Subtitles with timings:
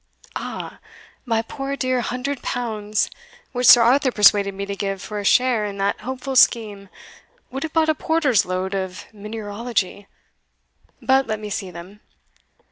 [0.35, 0.79] "Ah!
[1.25, 3.11] my poor dear hundred pounds,
[3.51, 6.89] which Sir Arthur persuaded me to give for a share in that hopeful scheme,
[7.51, 10.07] would have bought a porter's load of mineralogy
[11.03, 11.99] But let me see them."